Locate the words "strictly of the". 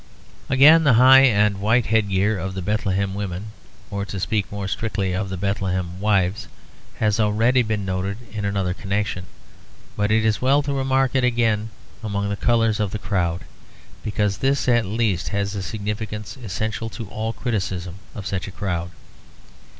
4.67-5.37